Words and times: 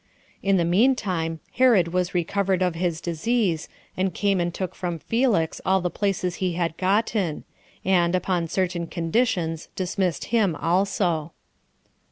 In 0.41 0.57
the 0.57 0.65
mean 0.65 0.95
time, 0.95 1.41
Herod 1.57 1.89
was 1.89 2.15
recovered 2.15 2.63
of 2.63 2.73
his 2.73 3.01
disease, 3.01 3.69
and 3.95 4.15
came 4.15 4.39
and 4.39 4.51
took 4.51 4.73
from 4.73 4.97
Felix 4.97 5.61
all 5.63 5.79
the 5.79 5.91
places 5.91 6.37
he 6.37 6.53
had 6.53 6.75
gotten; 6.77 7.43
and, 7.85 8.15
upon 8.15 8.47
certain 8.47 8.87
conditions, 8.87 9.69
dismissed 9.75 10.25
him 10.33 10.55
also. 10.55 11.33